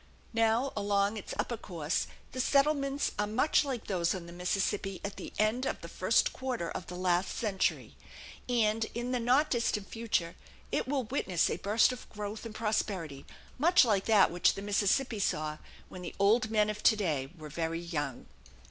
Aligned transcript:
Now, 0.33 0.73
along 0.75 1.15
its 1.15 1.35
upper 1.37 1.57
course, 1.57 2.07
the 2.31 2.39
settlements 2.41 3.11
are 3.19 3.27
much 3.27 3.63
like 3.63 3.85
those 3.85 4.15
on 4.15 4.25
the 4.25 4.31
Mississippi 4.33 4.99
at 5.05 5.17
the 5.17 5.31
end 5.37 5.67
of 5.67 5.81
the 5.81 5.87
first 5.87 6.33
quarter 6.33 6.71
of 6.71 6.87
the 6.87 6.95
last 6.95 7.37
century; 7.37 7.95
and 8.49 8.83
in 8.95 9.11
the 9.11 9.19
not 9.19 9.51
distant 9.51 9.87
future 9.87 10.33
it 10.71 10.87
will 10.87 11.03
witness 11.03 11.51
a 11.51 11.57
burst 11.57 11.91
of 11.91 12.09
growth 12.09 12.47
and 12.47 12.55
prosperity 12.55 13.27
much 13.59 13.85
like 13.85 14.05
that 14.05 14.31
which 14.31 14.55
the 14.55 14.63
Mississippi 14.63 15.19
saw 15.19 15.59
when 15.87 16.01
the 16.01 16.15
old 16.17 16.49
men 16.49 16.71
of 16.71 16.81
today 16.81 17.29
were 17.37 17.49
very 17.49 17.79
young. 17.79 18.25